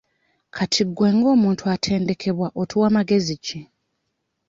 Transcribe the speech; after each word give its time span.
Kati 0.55 0.81
gwe 0.95 1.09
ng'omuntu 1.17 1.63
atendekebwa 1.73 2.47
otuwa 2.61 2.87
magezi 2.95 3.35
ki? 3.45 3.59